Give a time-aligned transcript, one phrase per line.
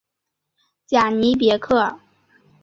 [0.87, 1.99] 贾尼别克。